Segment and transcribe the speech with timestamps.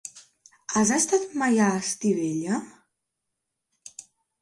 [0.77, 2.61] Has estat mai a Estivella?